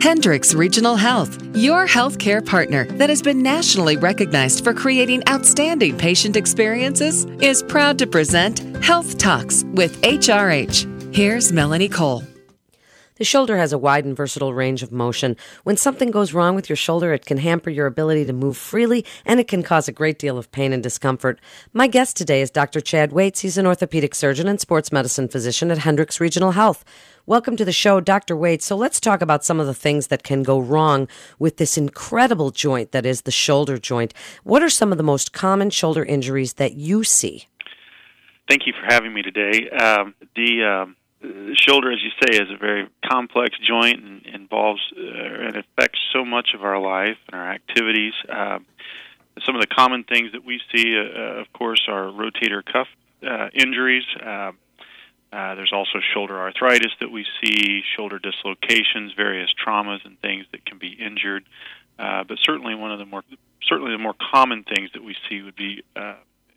Hendricks 0.00 0.54
Regional 0.54 0.96
Health, 0.96 1.42
your 1.56 1.86
healthcare 1.86 2.44
partner 2.44 2.84
that 2.92 3.08
has 3.08 3.22
been 3.22 3.42
nationally 3.42 3.96
recognized 3.96 4.62
for 4.62 4.72
creating 4.72 5.22
outstanding 5.28 5.96
patient 5.96 6.36
experiences, 6.36 7.24
is 7.40 7.62
proud 7.62 7.98
to 7.98 8.06
present 8.06 8.60
Health 8.84 9.18
Talks 9.18 9.64
with 9.74 10.00
HRH. 10.02 11.14
Here's 11.14 11.52
Melanie 11.52 11.88
Cole. 11.88 12.22
The 13.18 13.24
shoulder 13.24 13.56
has 13.56 13.72
a 13.72 13.78
wide 13.78 14.04
and 14.04 14.14
versatile 14.14 14.52
range 14.52 14.82
of 14.82 14.92
motion. 14.92 15.38
When 15.64 15.78
something 15.78 16.10
goes 16.10 16.34
wrong 16.34 16.54
with 16.54 16.68
your 16.68 16.76
shoulder, 16.76 17.14
it 17.14 17.24
can 17.24 17.38
hamper 17.38 17.70
your 17.70 17.86
ability 17.86 18.26
to 18.26 18.34
move 18.34 18.58
freely 18.58 19.06
and 19.24 19.40
it 19.40 19.48
can 19.48 19.62
cause 19.62 19.88
a 19.88 19.92
great 19.92 20.18
deal 20.18 20.36
of 20.36 20.52
pain 20.52 20.70
and 20.74 20.82
discomfort. 20.82 21.40
My 21.72 21.86
guest 21.86 22.18
today 22.18 22.42
is 22.42 22.50
Dr. 22.50 22.82
Chad 22.82 23.12
Waits. 23.12 23.40
He's 23.40 23.56
an 23.56 23.66
orthopedic 23.66 24.14
surgeon 24.14 24.46
and 24.48 24.60
sports 24.60 24.92
medicine 24.92 25.28
physician 25.28 25.70
at 25.70 25.78
Hendricks 25.78 26.20
Regional 26.20 26.50
Health. 26.50 26.84
Welcome 27.24 27.56
to 27.56 27.64
the 27.64 27.72
show, 27.72 28.02
Dr. 28.02 28.36
Waits. 28.36 28.66
So 28.66 28.76
let's 28.76 29.00
talk 29.00 29.22
about 29.22 29.46
some 29.46 29.60
of 29.60 29.66
the 29.66 29.72
things 29.72 30.08
that 30.08 30.22
can 30.22 30.42
go 30.42 30.58
wrong 30.58 31.08
with 31.38 31.56
this 31.56 31.78
incredible 31.78 32.50
joint 32.50 32.92
that 32.92 33.06
is 33.06 33.22
the 33.22 33.30
shoulder 33.30 33.78
joint. 33.78 34.12
What 34.44 34.62
are 34.62 34.68
some 34.68 34.92
of 34.92 34.98
the 34.98 35.04
most 35.04 35.32
common 35.32 35.70
shoulder 35.70 36.04
injuries 36.04 36.52
that 36.54 36.74
you 36.74 37.02
see? 37.02 37.48
Thank 38.46 38.66
you 38.66 38.74
for 38.78 38.84
having 38.92 39.14
me 39.14 39.22
today. 39.22 39.70
Um, 39.70 40.14
the 40.36 40.62
um, 40.62 40.96
the 41.26 41.56
shoulder, 41.56 41.90
as 41.90 41.98
you 42.02 42.10
say, 42.22 42.38
is 42.38 42.50
a 42.50 42.56
very 42.56 42.88
complex 43.04 43.56
joint 43.58 44.02
and 44.02 44.26
involves 44.26 44.80
uh, 44.96 45.00
and 45.00 45.56
affects 45.56 45.98
so 46.12 46.24
much 46.24 46.50
of 46.54 46.62
our 46.62 46.80
life 46.80 47.18
and 47.28 47.40
our 47.40 47.50
activities. 47.50 48.12
Uh, 48.28 48.58
some 49.44 49.54
of 49.54 49.60
the 49.60 49.66
common 49.66 50.04
things 50.04 50.32
that 50.32 50.44
we 50.44 50.60
see, 50.72 50.96
uh, 50.96 51.02
uh 51.02 51.40
of 51.40 51.52
course, 51.52 51.86
are 51.88 52.04
rotator 52.06 52.64
cuff 52.64 52.88
uh, 53.26 53.48
injuries. 53.54 54.04
Uh, 54.24 54.52
there's 55.54 55.72
also 55.72 55.98
shoulder 56.14 56.38
arthritis 56.38 56.92
that 57.00 57.10
we 57.10 57.26
see, 57.42 57.82
shoulder 57.96 58.18
dislocations, 58.18 59.12
various 59.14 59.50
traumas 59.54 60.04
and 60.04 60.18
things 60.20 60.46
that 60.52 60.64
can 60.64 60.78
be 60.78 60.92
injured. 60.92 61.44
but 61.98 62.38
certainly, 62.42 62.74
one 62.74 62.90
of 62.92 62.98
the 62.98 63.04
more 63.04 63.22
certainly 63.62 63.92
the 63.92 63.98
more 63.98 64.14
common 64.32 64.64
things 64.64 64.90
that 64.94 65.02
we 65.02 65.14
see 65.28 65.42
would 65.42 65.56
be 65.56 65.82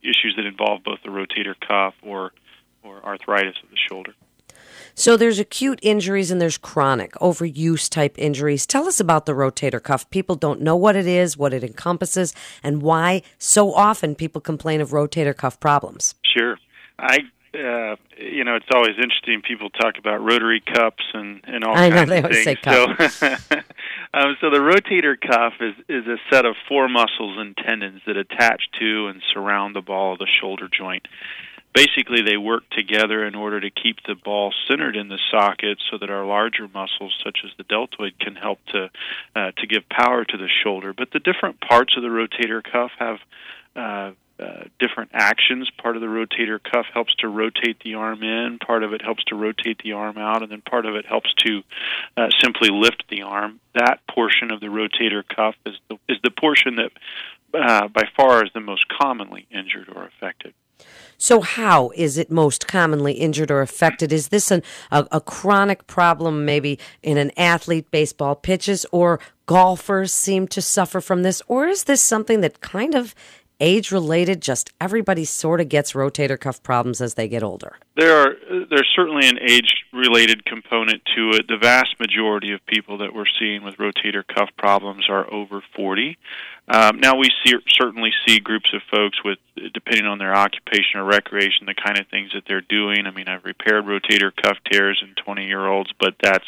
issues 0.02 0.33
that 0.38 0.45
involve 0.45 0.83
both 0.83 1.00
the 1.04 1.09
rotator 1.09 1.56
cuff 1.59 1.94
or 2.02 2.31
or 2.83 3.04
arthritis 3.04 3.56
of 3.61 3.70
the 3.70 3.78
shoulder. 3.89 4.14
So 5.00 5.16
there's 5.16 5.39
acute 5.39 5.80
injuries 5.81 6.30
and 6.30 6.42
there's 6.42 6.58
chronic 6.58 7.14
overuse 7.14 7.89
type 7.89 8.16
injuries. 8.17 8.66
Tell 8.66 8.86
us 8.86 9.00
about 9.00 9.25
the 9.25 9.31
rotator 9.31 9.81
cuff. 9.81 10.09
People 10.09 10.36
don't 10.36 10.59
know 10.59 10.75
what 10.75 10.97
it 10.97 11.08
is, 11.08 11.38
what 11.38 11.53
it 11.53 11.64
encompasses, 11.64 12.33
and 12.61 12.81
why 12.81 13.22
so 13.38 13.73
often 13.73 14.14
people 14.14 14.42
complain 14.42 14.81
of 14.81 14.89
rotator 14.89 15.33
cuff 15.33 15.58
problems. 15.61 16.16
Sure. 16.25 16.59
I 17.00 17.20
uh, 17.53 17.95
you 18.17 18.44
know, 18.44 18.58
it's 18.58 18.67
always 18.75 18.95
interesting. 19.02 19.42
People 19.42 19.70
talk 19.70 19.97
about 19.97 20.22
rotary 20.22 20.61
cups 20.61 21.03
and 21.14 21.39
and 21.45 21.64
all 21.64 21.77
I 21.77 21.88
know, 21.88 22.05
they 22.05 22.22
always 22.22 22.44
Say 22.44 22.55
cup. 22.55 23.09
So, 23.09 23.27
um, 24.14 24.36
so 24.42 24.50
the 24.50 24.59
rotator 24.59 25.16
cuff 25.20 25.53
is 25.61 25.75
is 25.88 26.08
a 26.08 26.17
set 26.30 26.45
of 26.45 26.55
four 26.67 26.89
muscles 26.89 27.38
and 27.39 27.55
tendons 27.55 28.02
that 28.05 28.17
attach 28.17 28.64
to 28.81 29.08
and 29.08 29.22
surround 29.33 29.77
the 29.77 29.81
ball 29.81 30.11
of 30.11 30.20
the 30.20 30.27
shoulder 30.42 30.67
joint 30.67 31.08
basically 31.73 32.22
they 32.22 32.38
work 32.38 32.64
together 32.72 33.25
in 33.25 33.36
order 33.36 33.59
to 33.59 33.70
keep 33.70 33.98
the 34.08 34.16
ball 34.16 34.53
centered 34.67 34.95
in 34.95 35.08
the 35.08 35.20
socket 35.31 35.78
so 35.89 35.98
that 35.98 36.09
our 36.09 36.26
larger 36.26 36.67
muscles 36.67 37.16
such 37.23 37.39
as 37.45 37.52
the 37.58 37.64
deltoid 37.64 38.17
can 38.20 38.36
help 38.36 38.59
to 38.67 38.89
uh, 39.36 39.52
to 39.58 39.67
give 39.67 39.88
power 39.89 40.26
to 40.26 40.38
the 40.38 40.50
shoulder 40.64 40.94
but 40.94 41.11
the 41.11 41.20
different 41.20 41.59
parts 41.61 41.95
of 41.95 42.03
the 42.03 42.09
rotator 42.09 42.64
cuff 42.64 42.92
have 42.98 43.20
uh, 43.76 44.11
uh, 44.39 44.64
different 44.80 45.11
actions. 45.14 45.70
Part 45.81 45.98
of 45.98 46.02
the 46.02 46.08
rotator 46.08 46.61
cuff 46.64 46.86
helps 46.94 47.14
to 47.16 47.28
rotate 47.28 47.81
the 47.83 47.95
arm 47.95 48.23
in, 48.23 48.58
part 48.58 48.83
of 48.83 48.94
it 48.94 49.02
helps 49.02 49.22
to 49.26 49.36
rotate 49.36 49.81
the 49.83 49.92
arm 49.92 50.17
out, 50.17 50.42
and 50.42 50.50
then 50.50 50.61
part 50.61 50.86
of 50.86 50.95
it 50.95 51.06
helps 51.06 51.33
to 51.45 51.61
uh, 52.16 52.30
simply 52.42 52.70
lift 52.72 53.04
the 53.09 53.23
arm. 53.23 53.59
That 53.76 54.00
portion 54.09 54.52
of 54.52 54.61
the 54.61 54.67
rotator 54.67 55.23
cuff 55.28 55.56
is 55.66 55.76
the, 55.89 55.98
is 56.08 56.20
the 56.23 56.31
portion 56.31 56.78
that 56.78 56.92
uh, 57.54 57.89
by 57.89 58.04
far 58.16 58.45
is 58.45 58.52
the 58.54 58.61
most 58.61 58.86
commonly 58.88 59.45
injured 59.52 59.89
or 59.94 60.05
affected. 60.05 60.54
So, 61.17 61.42
how 61.42 61.92
is 61.95 62.17
it 62.17 62.32
most 62.32 62.66
commonly 62.66 63.14
injured 63.14 63.52
or 63.52 63.62
affected? 63.62 64.14
Is 64.14 64.30
this 64.30 64.52
an, 64.52 64.64
a, 64.90 65.06
a 65.12 65.20
chronic 65.20 65.86
problem, 65.86 66.45
maybe 66.45 66.80
in 67.04 67.17
an 67.17 67.32
athlete, 67.36 67.92
baseball 67.92 68.36
pitches, 68.36 68.86
or 68.92 69.20
golfers 69.45 70.14
seem 70.14 70.48
to 70.48 70.62
suffer 70.62 71.02
from 71.02 71.23
this? 71.23 71.42
Or 71.48 71.67
is 71.67 71.84
this 71.84 72.02
something 72.02 72.40
that 72.40 72.62
kind 72.62 72.95
of 72.95 73.14
age 73.59 73.92
related 73.92 74.42
just 74.42 74.71
everybody 74.80 75.25
sort 75.25 75.61
of 75.61 75.70
gets 75.70 75.93
rotator 75.93 76.39
cuff 76.39 76.61
problems 76.64 77.02
as 77.02 77.15
they 77.15 77.27
get 77.27 77.43
older. 77.43 77.77
There 77.95 78.17
are 78.17 78.36
there's 78.70 78.89
certainly 78.95 79.27
an 79.27 79.39
age 79.39 79.86
related 79.93 80.45
component 80.45 81.02
to 81.15 81.31
it. 81.31 81.47
The 81.47 81.58
vast 81.58 81.99
majority 81.99 82.53
of 82.53 82.65
people 82.65 82.98
that 82.99 83.14
we're 83.14 83.25
seeing 83.39 83.64
with 83.64 83.75
rotator 83.77 84.23
cuff 84.25 84.49
problems 84.58 85.09
are 85.09 85.31
over 85.31 85.61
40 85.75 86.17
um, 86.69 86.99
now 86.99 87.15
we 87.17 87.30
see, 87.43 87.55
certainly 87.69 88.11
see 88.27 88.39
groups 88.39 88.71
of 88.73 88.81
folks 88.92 89.23
with 89.23 89.39
depending 89.73 90.05
on 90.05 90.19
their 90.19 90.36
occupation 90.36 90.99
or 90.99 91.03
recreation 91.03 91.65
the 91.65 91.73
kind 91.73 91.98
of 91.98 92.08
things 92.08 92.31
that 92.33 92.43
they're 92.48 92.61
doing. 92.61 93.08
I 93.08 93.11
mean 93.11 93.27
i've 93.27 93.43
repaired 93.43 93.86
rotator 93.86 94.31
cuff 94.36 94.58
tears 94.71 95.03
in 95.03 95.15
20 95.15 95.48
year 95.48 95.67
olds 95.67 95.92
but 95.99 96.14
that's 96.21 96.48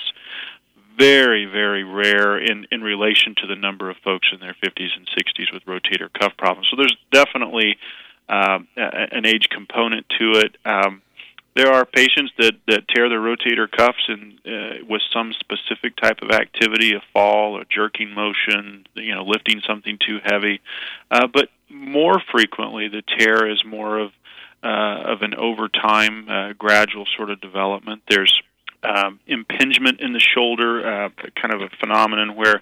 very, 0.97 1.46
very 1.46 1.84
rare 1.84 2.38
in, 2.38 2.68
in 2.72 2.81
relation 2.81 3.35
to 3.38 3.47
the 3.47 3.56
number 3.56 3.90
of 3.90 3.97
folks 4.03 4.28
in 4.34 4.40
their 4.40 4.56
50s 4.63 4.90
and 4.96 5.07
60s 5.07 5.53
with 5.53 5.66
rotator 5.66 6.12
cuff 6.13 6.34
problems. 6.38 6.68
So 6.69 6.78
there's 6.78 6.96
definitely 7.12 7.78
uh, 8.29 8.59
an 8.75 9.25
age 9.25 9.50
component 9.50 10.07
to 10.19 10.31
it. 10.40 10.57
Um, 10.66 11.01
there 11.56 11.72
are 11.72 11.85
patients 11.85 12.31
that, 12.38 12.53
that 12.68 12.88
tear 12.88 13.09
their 13.09 13.19
rotator 13.19 13.69
cuffs 13.69 14.07
and 14.07 14.40
uh, 14.46 14.85
with 14.88 15.01
some 15.12 15.34
specific 15.34 15.97
type 15.97 16.19
of 16.22 16.31
activity, 16.31 16.94
a 16.94 17.01
fall, 17.12 17.59
a 17.59 17.66
jerking 17.66 18.13
motion, 18.13 18.85
you 18.96 19.13
know, 19.13 19.24
lifting 19.24 19.62
something 19.68 19.97
too 20.00 20.19
heavy. 20.24 20.62
Uh, 21.09 21.28
but 21.28 21.50
more 21.69 22.22
frequently, 22.31 22.88
the 22.88 23.03
tear 23.18 23.50
is 23.51 23.63
more 23.66 24.00
of 24.00 24.12
uh, 24.63 25.01
of 25.06 25.24
an 25.24 25.34
overtime, 25.34 26.30
uh, 26.30 26.53
gradual 26.53 27.06
sort 27.18 27.31
of 27.31 27.41
development. 27.41 28.03
There's 28.07 28.41
um, 28.84 29.19
impingement 29.28 30.00
in 30.00 30.14
the 30.14 30.19
shoulder, 30.19 30.86
uh, 30.86 31.09
kind 31.40 31.53
of 31.53 31.62
a 31.62 31.69
phenomenon 31.80 32.36
where 32.36 32.62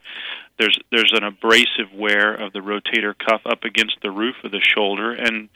there's 0.57 0.77
there's 0.91 1.13
an 1.13 1.23
abrasive 1.23 1.93
wear 1.93 2.33
of 2.33 2.51
the 2.53 2.59
rotator 2.59 3.13
cuff 3.17 3.41
up 3.45 3.63
against 3.63 3.97
the 4.01 4.11
roof 4.11 4.35
of 4.43 4.51
the 4.51 4.59
shoulder, 4.59 5.13
and 5.13 5.49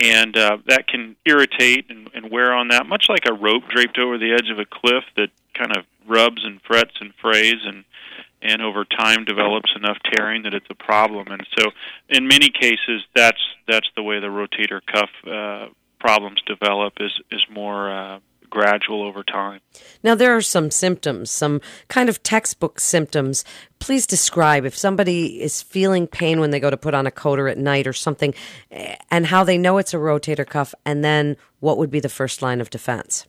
and 0.00 0.36
uh, 0.36 0.58
that 0.66 0.86
can 0.86 1.16
irritate 1.26 1.90
and, 1.90 2.08
and 2.14 2.30
wear 2.30 2.52
on 2.52 2.68
that, 2.68 2.86
much 2.86 3.06
like 3.08 3.26
a 3.28 3.34
rope 3.34 3.64
draped 3.68 3.98
over 3.98 4.16
the 4.16 4.32
edge 4.32 4.48
of 4.50 4.58
a 4.58 4.64
cliff 4.64 5.04
that 5.16 5.30
kind 5.54 5.76
of 5.76 5.84
rubs 6.06 6.44
and 6.44 6.60
frets 6.62 6.94
and 7.00 7.12
frays 7.20 7.60
and 7.64 7.84
and 8.40 8.62
over 8.62 8.84
time 8.84 9.24
develops 9.24 9.70
enough 9.74 9.98
tearing 10.12 10.44
that 10.44 10.54
it's 10.54 10.66
a 10.70 10.74
problem. 10.74 11.26
And 11.28 11.44
so, 11.58 11.70
in 12.08 12.28
many 12.28 12.50
cases, 12.50 13.02
that's 13.14 13.40
that's 13.66 13.88
the 13.96 14.02
way 14.02 14.20
the 14.20 14.28
rotator 14.28 14.80
cuff 14.86 15.10
uh, 15.26 15.72
problems 15.98 16.40
develop 16.46 16.94
is 17.00 17.12
is 17.30 17.44
more 17.50 17.90
uh, 17.90 18.18
gradual 18.50 19.02
over 19.02 19.22
time. 19.22 19.60
Now, 20.02 20.14
there 20.14 20.36
are 20.36 20.40
some 20.40 20.70
symptoms, 20.70 21.30
some 21.30 21.60
kind 21.88 22.08
of 22.08 22.22
textbook 22.22 22.80
symptoms. 22.80 23.44
Please 23.78 24.06
describe 24.06 24.64
if 24.64 24.76
somebody 24.76 25.40
is 25.40 25.62
feeling 25.62 26.06
pain 26.06 26.40
when 26.40 26.50
they 26.50 26.60
go 26.60 26.70
to 26.70 26.76
put 26.76 26.94
on 26.94 27.06
a 27.06 27.10
coater 27.10 27.48
at 27.48 27.58
night 27.58 27.86
or 27.86 27.92
something, 27.92 28.34
eh, 28.70 28.96
and 29.10 29.26
how 29.26 29.44
they 29.44 29.58
know 29.58 29.78
it's 29.78 29.94
a 29.94 29.98
rotator 29.98 30.46
cuff, 30.46 30.74
and 30.84 31.04
then 31.04 31.36
what 31.60 31.78
would 31.78 31.90
be 31.90 32.00
the 32.00 32.08
first 32.08 32.42
line 32.42 32.60
of 32.60 32.70
defense? 32.70 33.26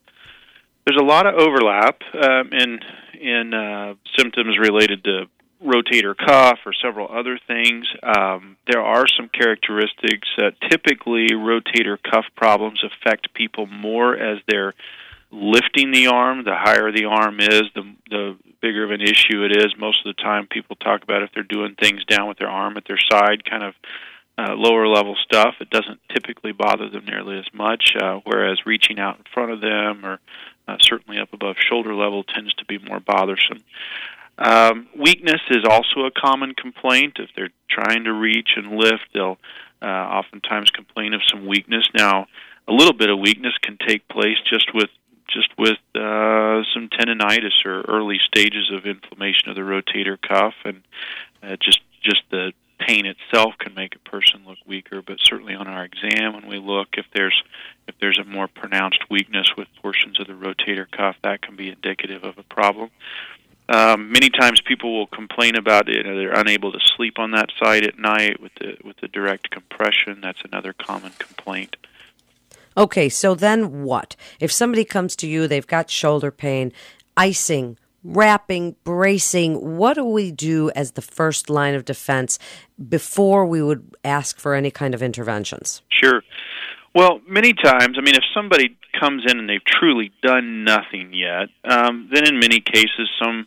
There's 0.85 0.99
a 0.99 1.05
lot 1.05 1.27
of 1.27 1.35
overlap 1.35 2.01
um, 2.13 2.49
in 2.51 2.79
in 3.19 3.53
uh, 3.53 3.95
symptoms 4.17 4.57
related 4.57 5.03
to 5.03 5.25
rotator 5.63 6.15
cuff 6.15 6.59
or 6.65 6.73
several 6.73 7.07
other 7.11 7.39
things. 7.47 7.85
Um, 8.01 8.57
there 8.67 8.81
are 8.81 9.05
some 9.07 9.29
characteristics. 9.29 10.27
Uh, 10.37 10.51
typically, 10.69 11.29
rotator 11.31 11.97
cuff 12.01 12.25
problems 12.35 12.81
affect 12.83 13.33
people 13.33 13.67
more 13.67 14.15
as 14.15 14.39
they're 14.47 14.73
lifting 15.31 15.91
the 15.91 16.07
arm. 16.07 16.43
The 16.43 16.55
higher 16.55 16.91
the 16.91 17.05
arm 17.05 17.39
is, 17.39 17.63
the 17.75 17.83
the 18.09 18.37
bigger 18.61 18.83
of 18.83 18.91
an 18.91 19.01
issue 19.01 19.43
it 19.43 19.55
is. 19.55 19.73
Most 19.77 20.05
of 20.05 20.15
the 20.15 20.21
time, 20.21 20.47
people 20.47 20.75
talk 20.75 21.03
about 21.03 21.23
if 21.23 21.31
they're 21.33 21.43
doing 21.43 21.75
things 21.75 22.03
down 22.05 22.27
with 22.27 22.37
their 22.37 22.49
arm 22.49 22.77
at 22.77 22.85
their 22.87 22.99
side, 23.11 23.45
kind 23.49 23.63
of 23.63 23.73
uh, 24.37 24.53
lower 24.55 24.87
level 24.87 25.15
stuff. 25.21 25.55
It 25.59 25.69
doesn't 25.69 25.99
typically 26.13 26.51
bother 26.51 26.89
them 26.89 27.05
nearly 27.05 27.37
as 27.39 27.47
much. 27.53 27.95
Uh, 27.99 28.19
whereas 28.23 28.65
reaching 28.65 28.99
out 28.99 29.17
in 29.17 29.23
front 29.33 29.51
of 29.51 29.61
them, 29.61 30.05
or 30.05 30.19
uh, 30.67 30.77
certainly 30.81 31.19
up 31.19 31.33
above 31.33 31.55
shoulder 31.57 31.93
level, 31.93 32.23
tends 32.23 32.53
to 32.55 32.65
be 32.65 32.77
more 32.77 32.99
bothersome. 32.99 33.59
Um, 34.37 34.87
weakness 34.97 35.41
is 35.49 35.65
also 35.69 36.05
a 36.05 36.11
common 36.11 36.53
complaint. 36.53 37.17
If 37.19 37.29
they're 37.35 37.51
trying 37.69 38.05
to 38.05 38.13
reach 38.13 38.51
and 38.55 38.77
lift, 38.77 39.07
they'll 39.13 39.37
uh, 39.81 39.85
oftentimes 39.85 40.71
complain 40.71 41.13
of 41.13 41.21
some 41.29 41.45
weakness. 41.45 41.87
Now, 41.93 42.27
a 42.67 42.71
little 42.71 42.93
bit 42.93 43.09
of 43.09 43.19
weakness 43.19 43.53
can 43.61 43.77
take 43.85 44.07
place 44.07 44.37
just 44.49 44.73
with 44.73 44.89
just 45.31 45.49
with 45.57 45.77
uh, 45.95 46.63
some 46.73 46.89
tendonitis 46.89 47.65
or 47.65 47.81
early 47.81 48.19
stages 48.25 48.71
of 48.71 48.85
inflammation 48.85 49.49
of 49.49 49.55
the 49.55 49.61
rotator 49.61 50.17
cuff, 50.21 50.53
and 50.65 50.81
uh, 51.43 51.55
just 51.59 51.79
just 52.01 52.21
the 52.31 52.53
pain 52.79 53.05
itself 53.05 53.53
can 53.59 53.73
make 53.73 53.95
a 53.95 54.09
person 54.09 54.41
look 54.47 54.57
weaker. 54.65 55.01
But 55.01 55.17
certainly 55.19 55.53
on 55.53 55.67
our 55.67 55.83
exam, 55.83 56.33
when 56.33 56.47
we 56.47 56.59
look, 56.59 56.89
if 56.93 57.05
there's 57.13 57.43
if 57.87 57.95
there's 57.99 58.19
a 58.19 58.23
more 58.23 58.47
pronounced 58.47 59.09
weakness 59.09 59.51
with 59.57 59.67
portions 59.81 60.19
of 60.19 60.27
the 60.27 60.33
rotator 60.33 60.89
cuff, 60.89 61.15
that 61.23 61.41
can 61.41 61.55
be 61.55 61.69
indicative 61.69 62.23
of 62.23 62.37
a 62.37 62.43
problem. 62.43 62.89
Um, 63.67 64.11
many 64.11 64.31
times 64.31 64.61
people 64.61 64.97
will 64.97 65.07
complain 65.07 65.55
about 65.55 65.89
it. 65.89 66.03
They're 66.03 66.39
unable 66.39 66.71
to 66.71 66.79
sleep 66.97 67.19
on 67.19 67.31
that 67.31 67.49
side 67.63 67.83
at 67.83 67.99
night 67.99 68.41
with 68.41 68.53
the 68.55 68.77
with 68.83 68.97
the 68.97 69.07
direct 69.07 69.51
compression. 69.51 70.21
That's 70.21 70.41
another 70.43 70.73
common 70.73 71.11
complaint. 71.19 71.75
Okay, 72.77 73.09
so 73.09 73.35
then 73.35 73.83
what? 73.83 74.15
If 74.39 74.51
somebody 74.51 74.85
comes 74.85 75.15
to 75.17 75.27
you, 75.27 75.47
they've 75.47 75.65
got 75.65 75.89
shoulder 75.89 76.31
pain, 76.31 76.71
icing, 77.17 77.77
wrapping, 78.03 78.75
bracing, 78.83 79.77
what 79.77 79.95
do 79.95 80.05
we 80.05 80.31
do 80.31 80.71
as 80.71 80.91
the 80.91 81.01
first 81.01 81.49
line 81.49 81.75
of 81.75 81.85
defense 81.85 82.39
before 82.87 83.45
we 83.45 83.61
would 83.61 83.95
ask 84.03 84.39
for 84.39 84.53
any 84.53 84.71
kind 84.71 84.93
of 84.93 85.03
interventions? 85.03 85.81
Sure. 85.89 86.23
Well, 86.95 87.21
many 87.27 87.53
times, 87.53 87.97
I 87.97 88.01
mean, 88.01 88.15
if 88.15 88.23
somebody 88.33 88.77
comes 88.99 89.23
in 89.29 89.37
and 89.37 89.49
they've 89.49 89.63
truly 89.63 90.11
done 90.23 90.63
nothing 90.63 91.13
yet, 91.13 91.49
um, 91.63 92.09
then 92.11 92.27
in 92.27 92.39
many 92.39 92.59
cases, 92.59 93.09
some 93.21 93.45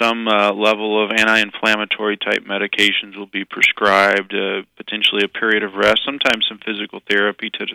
some 0.00 0.28
uh, 0.28 0.52
level 0.52 1.02
of 1.02 1.10
anti-inflammatory 1.10 2.16
type 2.16 2.44
medications 2.44 3.16
will 3.16 3.26
be 3.26 3.44
prescribed, 3.44 4.34
uh, 4.34 4.62
potentially 4.76 5.22
a 5.24 5.28
period 5.28 5.62
of 5.62 5.74
rest, 5.74 6.02
sometimes 6.04 6.46
some 6.48 6.58
physical 6.64 7.00
therapy 7.08 7.50
to 7.50 7.66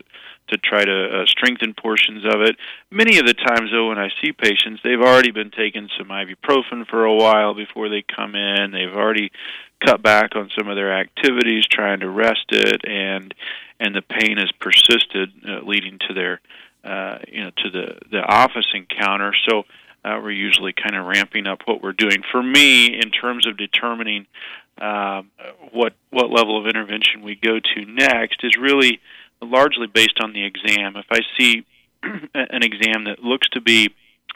to 0.48 0.58
try 0.58 0.84
to 0.84 1.22
uh, 1.22 1.26
strengthen 1.28 1.74
portions 1.74 2.26
of 2.26 2.42
it. 2.42 2.58
Many 2.90 3.20
of 3.20 3.26
the 3.26 3.34
times, 3.34 3.70
though, 3.72 3.88
when 3.88 3.98
I 3.98 4.10
see 4.22 4.34
patients, 4.34 4.82
they've 4.84 5.00
already 5.00 5.32
been 5.32 5.52
taking 5.52 5.88
some 5.98 6.08
ibuprofen 6.08 6.88
for 6.88 7.06
a 7.06 7.16
while 7.16 7.54
before 7.54 7.88
they 7.88 8.04
come 8.04 8.36
in. 8.36 8.72
They've 8.72 8.94
already 8.94 9.32
cut 9.86 10.02
back 10.02 10.36
on 10.36 10.50
some 10.58 10.68
of 10.68 10.76
their 10.76 10.94
activities, 10.94 11.66
trying 11.68 12.02
to 12.02 12.10
rest 12.10 12.46
it, 12.50 12.82
and 12.86 13.34
and 13.80 13.96
the 13.96 14.02
pain 14.02 14.38
has 14.38 14.52
persisted, 14.60 15.32
uh, 15.48 15.62
leading 15.66 15.98
to 16.08 16.14
their 16.14 16.42
uh, 16.84 17.20
you 17.28 17.44
know 17.44 17.52
to 17.58 17.70
the 17.70 17.98
the 18.12 18.22
office 18.22 18.68
encounter. 18.74 19.34
So 19.48 19.64
uh, 20.04 20.20
we're 20.22 20.32
usually 20.32 20.74
kind 20.74 20.96
of 20.96 21.06
ramping 21.06 21.48
up 21.48 21.60
what 21.66 21.82
we're 21.82 21.94
doing. 21.94 22.24
For 22.32 22.42
me, 22.42 22.88
in 22.88 23.12
terms 23.12 23.48
of 23.48 23.58
determining 23.58 24.26
uh, 24.80 25.24
what 25.72 25.94
what 26.10 26.30
level 26.32 26.60
of 26.60 26.68
intervention 26.68 27.22
we 27.24 27.36
go 27.36 27.60
to 27.60 27.86
next, 27.86 28.44
is 28.44 28.58
really 28.60 29.00
largely 29.42 29.88
based 29.88 30.20
on 30.22 30.34
the 30.34 30.44
exam. 30.44 30.96
If 30.96 31.06
I 31.12 31.20
see 31.38 31.66
an 32.04 32.64
exam 32.64 33.06
that 33.06 33.24
looks 33.24 33.50
to 33.50 33.62
be 33.62 33.94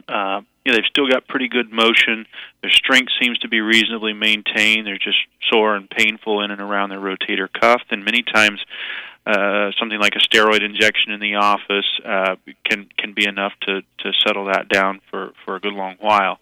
uh, 0.07 0.41
you 0.63 0.71
know, 0.71 0.77
they've 0.77 0.89
still 0.89 1.07
got 1.07 1.27
pretty 1.27 1.47
good 1.47 1.71
motion. 1.71 2.25
Their 2.61 2.71
strength 2.71 3.11
seems 3.21 3.37
to 3.39 3.47
be 3.47 3.61
reasonably 3.61 4.13
maintained. 4.13 4.85
They're 4.85 4.97
just 4.97 5.17
sore 5.49 5.75
and 5.75 5.89
painful 5.89 6.43
in 6.43 6.51
and 6.51 6.61
around 6.61 6.89
their 6.89 6.99
rotator 6.99 7.47
cuff. 7.51 7.81
And 7.91 8.03
many 8.03 8.23
times, 8.23 8.63
uh, 9.25 9.71
something 9.79 9.99
like 9.99 10.13
a 10.15 10.19
steroid 10.19 10.63
injection 10.63 11.11
in 11.11 11.19
the 11.19 11.35
office 11.35 11.85
uh, 12.05 12.35
can 12.63 12.87
can 12.97 13.13
be 13.13 13.27
enough 13.27 13.53
to 13.61 13.81
to 13.99 14.11
settle 14.25 14.45
that 14.45 14.69
down 14.69 15.01
for 15.09 15.31
for 15.43 15.55
a 15.55 15.59
good 15.59 15.73
long 15.73 15.95
while. 15.99 16.39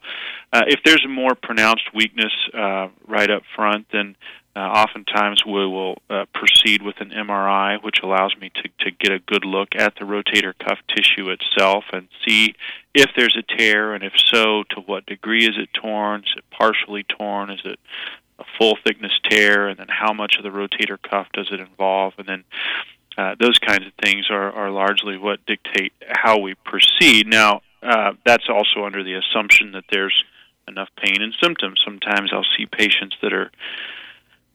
Uh, 0.52 0.64
if 0.68 0.82
there's 0.84 1.04
a 1.06 1.10
more 1.10 1.34
pronounced 1.34 1.94
weakness 1.94 2.34
uh, 2.54 2.90
right 3.08 3.30
up 3.30 3.44
front, 3.56 3.88
then 3.92 4.16
uh, 4.56 4.60
oftentimes 4.60 5.44
we 5.46 5.66
will 5.66 5.98
uh, 6.10 6.26
proceed 6.34 6.84
with 6.84 7.00
an 7.00 7.10
MRI, 7.10 7.82
which 7.82 8.02
allows 8.04 8.36
me 8.40 8.52
to, 8.54 8.70
to 8.86 8.92
get 8.92 9.12
a 9.12 9.20
good 9.20 9.46
look 9.46 9.70
at 9.76 9.96
the 9.96 10.06
rotator 10.06 10.54
cuff 10.60 10.78
tissue 10.96 11.30
itself 11.30 11.86
and 11.92 12.08
see 12.28 12.54
if 12.94 13.10
there's 13.16 13.36
a 13.36 13.58
tear, 13.58 13.96
and 13.96 14.04
if 14.04 14.14
so, 14.16 14.64
to 14.70 14.80
what 14.82 15.08
degree 15.08 15.46
is 15.46 15.58
it 15.58 15.70
torn? 15.74 16.22
Is 16.22 16.34
it 16.38 16.44
partially 16.52 17.04
torn? 17.04 17.50
Is 17.50 17.62
it 17.66 17.80
a 18.44 18.58
full 18.58 18.78
thickness 18.86 19.14
tear? 19.30 19.68
And 19.68 19.80
then 19.80 19.88
how 19.90 20.14
much 20.14 20.38
of 20.38 20.44
the 20.44 20.50
rotator 20.50 21.02
cuff 21.02 21.28
does 21.34 21.50
it 21.52 21.60
involve? 21.60 22.14
And 22.18 22.28
then 22.28 22.44
uh, 23.18 23.36
those 23.40 23.60
kinds 23.60 23.86
of 23.86 23.94
things 24.02 24.28
are, 24.30 24.52
are 24.52 24.72
largely 24.72 25.18
what 25.18 25.46
dictate 25.46 25.94
how 26.08 26.40
we 26.40 26.56
proceed. 26.56 27.28
Now, 27.28 27.62
uh, 27.82 28.14
that's 28.26 28.50
also 28.50 28.86
under 28.86 29.04
the 29.04 29.16
assumption 29.16 29.74
that 29.74 29.86
there's 29.92 30.24
enough 30.68 30.90
pain 30.98 31.22
and 31.22 31.36
symptoms. 31.42 31.82
Sometimes 31.84 32.32
I'll 32.34 32.46
see 32.58 32.66
patients 32.66 33.18
that 33.22 33.34
are 33.34 33.52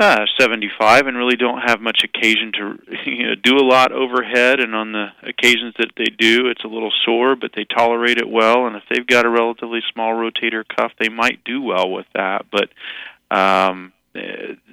uh, 0.01 0.27
75 0.39 1.07
and 1.07 1.17
really 1.17 1.37
don't 1.37 1.61
have 1.61 1.81
much 1.81 2.05
occasion 2.05 2.53
to 2.53 2.79
you 3.11 3.27
know, 3.29 3.35
do 3.35 3.57
a 3.57 3.67
lot 3.67 3.93
overhead. 3.93 4.61
And 4.61 4.75
on 4.75 4.93
the 4.93 5.09
occasions 5.23 5.75
that 5.79 5.91
they 5.97 6.05
do, 6.05 6.47
it's 6.49 6.65
a 6.65 6.69
little 6.69 6.93
sore, 7.05 7.37
but 7.37 7.51
they 7.55 7.65
tolerate 7.65 8.19
it 8.19 8.29
well. 8.29 8.67
And 8.67 8.77
if 8.77 8.85
they've 8.91 9.07
got 9.07 9.27
a 9.27 9.31
relatively 9.31 9.81
small 9.93 10.13
rotator 10.13 10.65
cuff, 10.77 10.93
they 10.99 11.09
might 11.09 11.45
do 11.45 11.63
well 11.63 11.91
with 11.91 12.07
that. 12.15 12.47
But 12.51 12.71
um, 13.31 13.93
uh, 14.15 14.21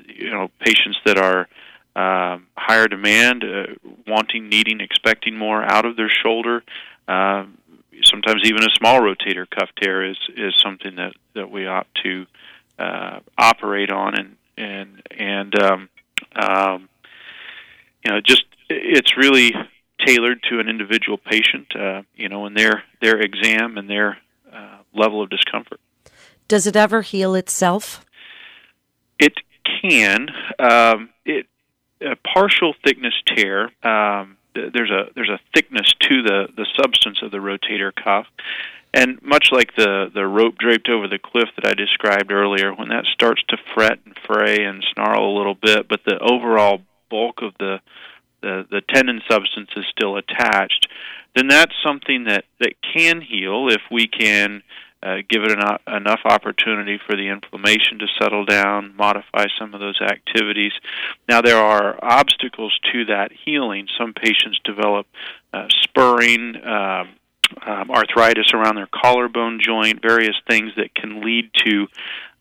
you 0.07 0.31
know, 0.31 0.49
patients 0.59 0.97
that 1.05 1.17
are 1.17 1.47
um, 1.95 2.47
higher 2.57 2.87
demand, 2.87 3.43
uh, 3.43 3.67
wanting, 4.07 4.49
needing, 4.49 4.81
expecting 4.81 5.37
more 5.37 5.63
out 5.63 5.85
of 5.85 5.95
their 5.95 6.09
shoulder. 6.09 6.63
Uh, 7.07 7.45
sometimes 8.03 8.41
even 8.43 8.63
a 8.63 8.73
small 8.77 8.99
rotator 8.99 9.49
cuff 9.49 9.69
tear 9.81 10.03
is 10.03 10.17
is 10.35 10.53
something 10.61 10.95
that 10.95 11.13
that 11.33 11.49
we 11.49 11.67
ought 11.67 11.87
to 12.03 12.25
uh, 12.79 13.19
operate 13.37 13.91
on 13.91 14.15
and 14.15 14.35
and 14.57 15.01
and 15.11 15.61
um, 15.61 15.89
um, 16.35 16.89
you 18.03 18.11
know 18.11 18.19
just 18.21 18.45
it's 18.69 19.15
really 19.17 19.53
tailored 20.05 20.41
to 20.49 20.59
an 20.59 20.67
individual 20.67 21.17
patient 21.17 21.67
uh, 21.75 22.01
you 22.15 22.29
know 22.29 22.45
and 22.45 22.57
their 22.57 22.83
their 23.01 23.19
exam 23.19 23.77
and 23.77 23.89
their 23.89 24.17
uh, 24.53 24.77
level 24.93 25.21
of 25.21 25.29
discomfort 25.29 25.79
does 26.47 26.67
it 26.67 26.75
ever 26.75 27.01
heal 27.01 27.35
itself 27.35 28.05
it 29.19 29.33
can 29.81 30.29
um, 30.59 31.09
it 31.25 31.47
a 32.01 32.15
partial 32.17 32.73
thickness 32.83 33.13
tear 33.25 33.71
um, 33.83 34.37
there's 34.55 34.89
a 34.89 35.09
there's 35.15 35.29
a 35.29 35.39
thickness 35.53 35.93
to 36.01 36.23
the 36.23 36.47
the 36.55 36.65
substance 36.81 37.19
of 37.21 37.31
the 37.31 37.37
rotator 37.37 37.91
cuff. 37.93 38.27
And 38.93 39.21
much 39.21 39.49
like 39.51 39.75
the 39.75 40.09
the 40.13 40.25
rope 40.25 40.57
draped 40.57 40.87
over 40.89 41.07
the 41.07 41.19
cliff 41.19 41.49
that 41.55 41.67
I 41.67 41.73
described 41.73 42.31
earlier, 42.31 42.73
when 42.73 42.89
that 42.89 43.05
starts 43.05 43.43
to 43.49 43.57
fret 43.73 43.99
and 44.05 44.17
fray 44.25 44.63
and 44.63 44.83
snarl 44.93 45.25
a 45.25 45.37
little 45.37 45.55
bit, 45.55 45.87
but 45.87 46.01
the 46.05 46.17
overall 46.19 46.81
bulk 47.09 47.41
of 47.41 47.53
the 47.59 47.81
the, 48.41 48.65
the 48.69 48.81
tendon 48.93 49.21
substance 49.29 49.69
is 49.75 49.85
still 49.89 50.17
attached, 50.17 50.87
then 51.35 51.47
that's 51.47 51.73
something 51.83 52.25
that 52.25 52.45
that 52.59 52.75
can 52.81 53.21
heal 53.21 53.67
if 53.69 53.81
we 53.91 54.07
can 54.07 54.63
uh, 55.05 55.17
give 55.29 55.43
it 55.43 55.51
an, 55.51 55.77
enough 55.95 56.21
opportunity 56.25 56.99
for 57.05 57.15
the 57.15 57.27
inflammation 57.27 57.99
to 57.99 58.07
settle 58.19 58.43
down, 58.43 58.95
modify 58.97 59.45
some 59.59 59.75
of 59.75 59.79
those 59.79 60.01
activities. 60.01 60.71
Now, 61.29 61.41
there 61.41 61.59
are 61.59 61.99
obstacles 62.01 62.77
to 62.91 63.05
that 63.05 63.31
healing. 63.31 63.87
Some 63.99 64.13
patients 64.13 64.59
develop 64.63 65.05
uh, 65.53 65.67
spurring. 65.83 66.55
Uh, 66.55 67.05
um, 67.63 67.91
arthritis 67.91 68.47
around 68.55 68.75
their 68.75 68.89
collarbone 68.91 69.59
joint, 69.61 70.01
various 70.01 70.35
things 70.49 70.71
that 70.77 70.95
can 70.95 71.21
lead 71.21 71.51
to 71.63 71.87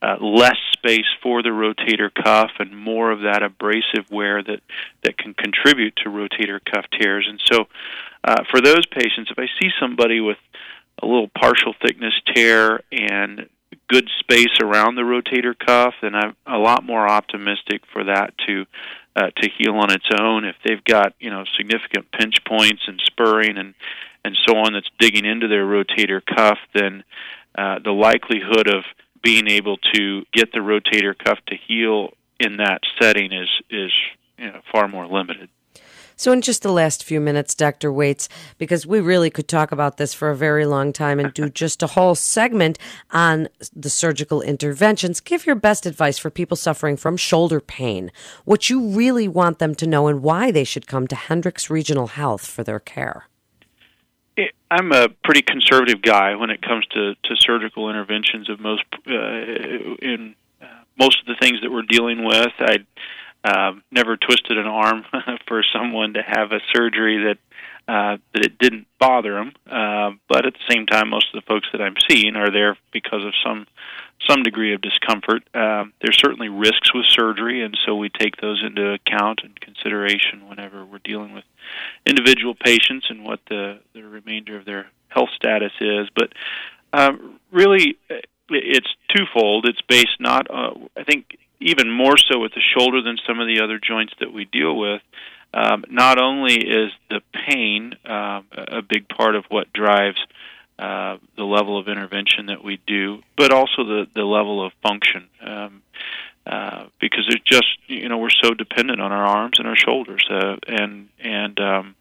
uh, 0.01 0.17
less 0.19 0.57
space 0.73 1.05
for 1.21 1.43
the 1.43 1.49
rotator 1.49 2.11
cuff 2.11 2.49
and 2.57 2.75
more 2.75 3.11
of 3.11 3.21
that 3.21 3.43
abrasive 3.43 4.09
wear 4.09 4.41
that, 4.41 4.61
that 5.03 5.15
can 5.15 5.35
contribute 5.35 5.95
to 5.97 6.09
rotator 6.09 6.59
cuff 6.65 6.85
tears. 6.99 7.27
And 7.29 7.39
so, 7.45 7.67
uh, 8.23 8.43
for 8.49 8.59
those 8.61 8.85
patients, 8.87 9.29
if 9.29 9.37
I 9.37 9.45
see 9.61 9.69
somebody 9.79 10.19
with 10.19 10.37
a 11.01 11.05
little 11.05 11.29
partial 11.37 11.73
thickness 11.81 12.13
tear 12.33 12.81
and 12.91 13.49
good 13.87 14.09
space 14.19 14.59
around 14.61 14.95
the 14.95 15.01
rotator 15.01 15.53
cuff, 15.57 15.93
then 16.01 16.15
I'm 16.15 16.35
a 16.45 16.57
lot 16.57 16.83
more 16.83 17.07
optimistic 17.07 17.81
for 17.91 18.05
that 18.05 18.33
to 18.47 18.65
uh, 19.15 19.29
to 19.37 19.49
heal 19.57 19.75
on 19.75 19.91
its 19.91 20.07
own. 20.19 20.43
If 20.45 20.55
they've 20.65 20.83
got 20.83 21.13
you 21.19 21.29
know 21.29 21.43
significant 21.57 22.11
pinch 22.11 22.43
points 22.45 22.83
and 22.87 22.99
spurring 23.05 23.57
and 23.57 23.73
and 24.23 24.35
so 24.47 24.57
on 24.57 24.73
that's 24.73 24.89
digging 24.99 25.25
into 25.25 25.47
their 25.47 25.65
rotator 25.65 26.21
cuff, 26.25 26.57
then 26.73 27.03
uh, 27.57 27.79
the 27.83 27.91
likelihood 27.91 28.67
of 28.67 28.83
being 29.21 29.47
able 29.47 29.77
to 29.93 30.23
get 30.33 30.51
the 30.51 30.59
rotator 30.59 31.17
cuff 31.17 31.39
to 31.47 31.55
heal 31.55 32.13
in 32.39 32.57
that 32.57 32.81
setting 32.99 33.31
is 33.31 33.49
is 33.69 33.91
you 34.37 34.47
know, 34.47 34.61
far 34.71 34.87
more 34.87 35.07
limited. 35.07 35.49
So, 36.15 36.31
in 36.31 36.41
just 36.41 36.61
the 36.61 36.71
last 36.71 37.03
few 37.03 37.19
minutes, 37.19 37.55
Dr. 37.55 37.91
Waits, 37.91 38.29
because 38.57 38.85
we 38.85 38.99
really 38.99 39.29
could 39.29 39.47
talk 39.47 39.71
about 39.71 39.97
this 39.97 40.13
for 40.13 40.29
a 40.29 40.35
very 40.35 40.65
long 40.65 40.93
time 40.93 41.19
and 41.19 41.33
do 41.33 41.49
just 41.63 41.83
a 41.83 41.87
whole 41.87 42.15
segment 42.15 42.79
on 43.11 43.47
the 43.75 43.89
surgical 43.89 44.41
interventions, 44.41 45.19
give 45.19 45.45
your 45.45 45.55
best 45.55 45.85
advice 45.85 46.17
for 46.17 46.29
people 46.29 46.57
suffering 46.57 46.97
from 46.97 47.17
shoulder 47.17 47.59
pain, 47.59 48.11
what 48.45 48.69
you 48.69 48.89
really 48.89 49.27
want 49.27 49.59
them 49.59 49.75
to 49.75 49.87
know, 49.87 50.07
and 50.07 50.23
why 50.23 50.51
they 50.51 50.63
should 50.63 50.87
come 50.87 51.07
to 51.07 51.15
Hendricks 51.15 51.69
Regional 51.69 52.07
Health 52.07 52.45
for 52.45 52.63
their 52.63 52.79
care. 52.79 53.27
I'm 54.71 54.91
a 54.91 55.09
pretty 55.23 55.41
conservative 55.41 56.01
guy 56.01 56.35
when 56.35 56.49
it 56.49 56.61
comes 56.61 56.85
to, 56.87 57.13
to 57.15 57.35
surgical 57.35 57.89
interventions 57.89 58.49
of 58.49 58.59
most 58.59 58.83
uh, 59.07 59.13
in 60.01 60.35
uh, 60.61 60.65
most 60.99 61.19
of 61.19 61.27
the 61.27 61.35
things 61.39 61.61
that 61.61 61.71
we're 61.71 61.83
dealing 61.83 62.25
with. 62.25 62.51
I 62.59 62.79
uh, 63.45 63.73
never 63.91 64.17
twisted 64.17 64.57
an 64.57 64.65
arm 64.65 65.05
for 65.47 65.63
someone 65.71 66.13
to 66.13 66.21
have 66.25 66.51
a 66.51 66.59
surgery 66.73 67.25
that 67.25 67.37
uh, 67.87 68.17
that 68.33 68.43
it 68.43 68.57
didn't 68.57 68.87
bother 68.99 69.35
them. 69.35 69.51
Uh, 69.69 70.17
but 70.27 70.47
at 70.47 70.53
the 70.53 70.73
same 70.73 70.87
time, 70.87 71.09
most 71.09 71.27
of 71.31 71.39
the 71.39 71.45
folks 71.47 71.67
that 71.71 71.81
I'm 71.81 71.93
seeing 72.09 72.35
are 72.35 72.49
there 72.49 72.75
because 72.91 73.23
of 73.23 73.33
some 73.45 73.67
some 74.27 74.41
degree 74.41 74.73
of 74.73 74.81
discomfort. 74.81 75.43
Uh, 75.53 75.85
there's 76.01 76.17
certainly 76.17 76.49
risks 76.49 76.91
with 76.95 77.05
surgery, 77.05 77.63
and 77.63 77.77
so 77.85 77.95
we 77.95 78.09
take 78.09 78.37
those 78.37 78.63
into 78.65 78.93
account 78.93 79.41
and 79.43 79.59
consideration 79.61 80.49
whenever 80.49 80.83
we're 80.83 80.97
dealing 81.03 81.33
with 81.33 81.43
individual 82.07 82.55
patients 82.55 83.05
and 83.09 83.23
what 83.23 83.39
the 83.49 83.79
the 83.93 84.01
remainder 84.01 84.57
of 84.57 84.65
their 84.65 84.87
health 85.09 85.29
status 85.35 85.73
is. 85.79 86.07
But 86.15 86.33
um, 86.93 87.39
really, 87.51 87.99
it's 88.49 88.89
twofold. 89.15 89.67
It's 89.67 89.81
based 89.81 90.19
not, 90.19 90.49
uh, 90.49 90.73
I 90.97 91.03
think, 91.03 91.37
even 91.59 91.89
more 91.89 92.17
so 92.17 92.39
with 92.39 92.53
the 92.53 92.61
shoulder 92.77 93.01
than 93.01 93.17
some 93.25 93.39
of 93.39 93.47
the 93.47 93.61
other 93.61 93.79
joints 93.79 94.13
that 94.19 94.33
we 94.33 94.45
deal 94.45 94.75
with. 94.77 95.01
Um, 95.53 95.85
not 95.89 96.21
only 96.21 96.55
is 96.55 96.91
the 97.09 97.21
pain 97.33 97.93
uh, 98.05 98.41
a 98.51 98.81
big 98.81 99.07
part 99.07 99.35
of 99.35 99.45
what 99.47 99.71
drives 99.71 100.19
uh, 100.77 101.17
the 101.37 101.43
level 101.43 101.79
of 101.79 101.87
intervention 101.87 102.47
that 102.47 102.61
we 102.63 102.81
do, 102.85 103.21
but 103.37 103.53
also 103.53 103.85
the 103.85 104.07
the 104.13 104.25
level 104.25 104.65
of 104.65 104.73
function. 104.83 105.27
Um, 105.41 105.81
uh, 106.45 106.85
because 106.99 107.25
it's 107.29 107.43
just 107.43 107.65
you 107.87 108.09
know 108.09 108.17
we're 108.17 108.29
so 108.29 108.53
dependent 108.53 109.01
on 109.01 109.11
our 109.11 109.25
arms 109.25 109.57
and 109.57 109.67
our 109.67 109.75
shoulders, 109.77 110.23
uh, 110.29 110.57
and 110.67 111.07
and 111.19 111.59
um, 111.59 111.95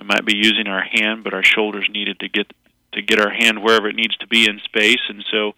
we 0.00 0.06
might 0.06 0.24
be 0.24 0.36
using 0.36 0.66
our 0.68 0.82
hand, 0.82 1.24
but 1.24 1.34
our 1.34 1.42
shoulders 1.42 1.88
needed 1.92 2.20
to 2.20 2.28
get 2.28 2.46
to 2.92 3.02
get 3.02 3.20
our 3.20 3.30
hand 3.30 3.62
wherever 3.62 3.88
it 3.88 3.96
needs 3.96 4.16
to 4.18 4.26
be 4.28 4.48
in 4.48 4.60
space, 4.60 5.02
and 5.08 5.24
so 5.30 5.52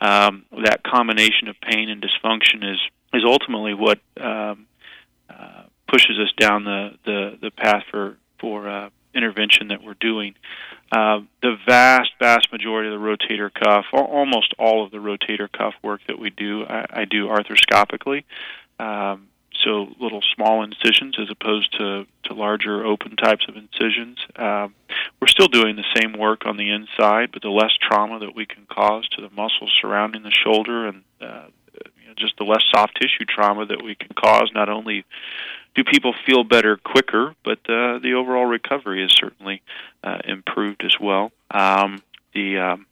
um, 0.00 0.44
that 0.64 0.82
combination 0.82 1.48
of 1.48 1.56
pain 1.60 1.88
and 1.88 2.02
dysfunction 2.02 2.72
is 2.72 2.78
is 3.14 3.22
ultimately 3.24 3.74
what 3.74 3.98
um, 4.20 4.66
uh, 5.30 5.62
pushes 5.86 6.18
us 6.18 6.32
down 6.36 6.64
the 6.64 6.90
the, 7.04 7.38
the 7.40 7.50
path 7.50 7.84
for 7.90 8.16
for 8.40 8.68
uh, 8.68 8.90
intervention 9.14 9.68
that 9.68 9.82
we're 9.82 9.94
doing. 9.94 10.34
Uh, 10.90 11.20
the 11.42 11.56
vast, 11.66 12.10
vast 12.18 12.50
majority 12.52 12.88
of 12.88 12.98
the 12.98 13.06
rotator 13.06 13.52
cuff, 13.52 13.84
almost 13.92 14.54
all 14.58 14.84
of 14.84 14.90
the 14.90 14.98
rotator 14.98 15.50
cuff 15.50 15.74
work 15.82 16.00
that 16.06 16.18
we 16.18 16.30
do, 16.30 16.64
I, 16.64 16.86
I 16.90 17.04
do 17.04 17.26
arthroscopically. 17.26 18.24
Um, 18.78 19.28
so 19.64 19.88
little 20.00 20.22
small 20.34 20.62
incisions 20.62 21.16
as 21.20 21.28
opposed 21.30 21.72
to, 21.78 22.06
to 22.24 22.34
larger 22.34 22.84
open 22.84 23.16
types 23.16 23.46
of 23.48 23.56
incisions. 23.56 24.18
Um, 24.36 24.74
we're 25.20 25.28
still 25.28 25.48
doing 25.48 25.76
the 25.76 25.84
same 25.96 26.12
work 26.12 26.46
on 26.46 26.56
the 26.56 26.70
inside, 26.70 27.30
but 27.32 27.42
the 27.42 27.50
less 27.50 27.72
trauma 27.80 28.20
that 28.20 28.34
we 28.34 28.46
can 28.46 28.66
cause 28.70 29.08
to 29.10 29.22
the 29.22 29.30
muscles 29.30 29.72
surrounding 29.80 30.22
the 30.22 30.32
shoulder 30.32 30.88
and 30.88 31.02
uh, 31.20 31.46
you 32.00 32.08
know, 32.08 32.14
just 32.16 32.36
the 32.38 32.44
less 32.44 32.62
soft 32.74 33.00
tissue 33.00 33.24
trauma 33.28 33.66
that 33.66 33.82
we 33.82 33.94
can 33.94 34.10
cause, 34.14 34.50
not 34.54 34.68
only 34.68 35.04
do 35.74 35.84
people 35.84 36.14
feel 36.26 36.44
better 36.44 36.76
quicker, 36.76 37.34
but 37.44 37.58
uh, 37.68 37.98
the 37.98 38.14
overall 38.16 38.46
recovery 38.46 39.04
is 39.04 39.12
certainly 39.12 39.62
uh, 40.02 40.18
improved 40.24 40.82
as 40.84 40.96
well. 41.00 41.30
Um, 41.50 42.02
the 42.34 42.58
um, 42.58 42.86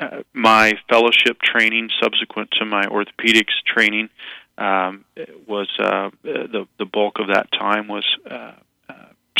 uh, 0.00 0.22
my 0.32 0.72
fellowship 0.88 1.40
training 1.40 1.88
subsequent 2.02 2.50
to 2.58 2.64
my 2.64 2.84
orthopedics 2.86 3.54
training 3.64 4.08
um, 4.58 5.04
was 5.46 5.68
uh, 5.78 6.10
the 6.22 6.66
the 6.78 6.84
bulk 6.84 7.18
of 7.18 7.28
that 7.28 7.50
time 7.52 7.88
was 7.88 8.06
uh, 8.30 8.52
uh, 8.88 8.94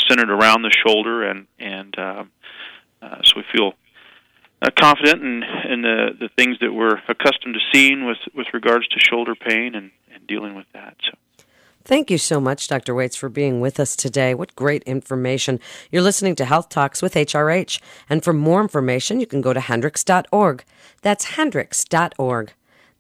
centered 0.09 0.31
around 0.31 0.63
the 0.63 0.71
shoulder 0.87 1.23
and 1.23 1.47
and 1.59 1.99
uh, 1.99 2.25
uh, 3.03 3.23
so 3.23 3.35
we 3.37 3.45
feel 3.53 3.75
uh, 4.63 4.71
confident 4.79 5.23
in, 5.23 5.43
in 5.71 5.83
the 5.83 6.17
the 6.19 6.29
things 6.37 6.59
that 6.61 6.73
we're 6.73 6.99
accustomed 7.09 7.55
to 7.55 7.61
seeing 7.73 8.07
with 8.07 8.19
with 8.35 8.49
regards 8.53 8.89
to 8.89 8.99
shoulder 8.99 9.35
pain 9.35 9.75
and, 9.75 9.91
and 10.13 10.27
dealing 10.27 10.55
with 10.55 10.67
that. 10.73 10.97
So. 11.05 11.17
Thank 11.87 12.11
you 12.11 12.17
so 12.17 12.41
much, 12.41 12.67
Dr. 12.67 12.95
Waits, 12.95 13.15
for 13.15 13.29
being 13.29 13.61
with 13.61 13.79
us 13.79 13.95
today. 13.95 14.33
What 14.33 14.57
great 14.57 14.83
information. 14.85 15.61
You're 15.91 16.01
listening 16.01 16.35
to 16.37 16.47
Health 16.47 16.71
Talks 16.71 17.03
with 17.03 17.13
HRH. 17.13 17.79
And 18.09 18.25
for 18.25 18.33
more 18.33 18.63
information, 18.63 19.21
you 19.21 19.27
can 19.27 19.43
go 19.43 19.53
to 19.53 19.61
hendricks.org. 19.61 20.65
That's 21.03 21.25
hendricks.org. 21.37 22.55